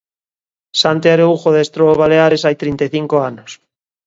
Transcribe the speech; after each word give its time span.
Santi 0.81 1.07
Araújo 1.11 1.47
adestrou 1.51 1.87
o 1.91 1.99
Baleares 2.01 2.45
hai 2.45 2.55
trinta 2.61 2.83
e 2.87 2.89
cinco 2.95 3.15
anos. 3.29 3.51